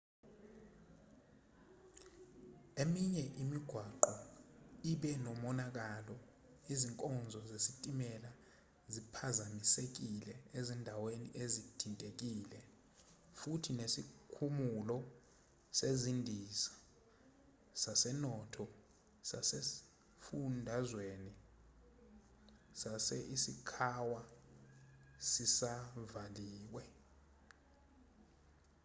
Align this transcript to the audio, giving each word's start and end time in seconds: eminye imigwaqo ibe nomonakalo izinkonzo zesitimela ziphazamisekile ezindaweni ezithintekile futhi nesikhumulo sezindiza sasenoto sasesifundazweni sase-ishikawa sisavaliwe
eminye 2.81 3.23
imigwaqo 3.41 4.13
ibe 4.91 5.11
nomonakalo 5.25 6.15
izinkonzo 6.73 7.39
zesitimela 7.51 8.31
ziphazamisekile 8.93 10.33
ezindaweni 10.59 11.29
ezithintekile 11.43 12.59
futhi 13.39 13.71
nesikhumulo 13.79 14.97
sezindiza 15.79 16.73
sasenoto 17.81 18.65
sasesifundazweni 19.29 21.33
sase-ishikawa 22.81 24.21
sisavaliwe 25.29 26.85